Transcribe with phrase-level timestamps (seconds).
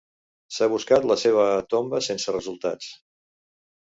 [0.53, 1.43] S'ha buscat la seva
[1.75, 2.91] tomba sense resultats.